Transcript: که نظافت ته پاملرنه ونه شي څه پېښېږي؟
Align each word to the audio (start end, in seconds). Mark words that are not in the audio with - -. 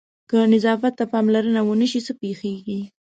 که 0.29 0.37
نظافت 0.53 0.93
ته 0.97 1.03
پاملرنه 1.11 1.61
ونه 1.63 1.87
شي 1.91 1.99
څه 2.07 2.13
پېښېږي؟ 2.21 2.79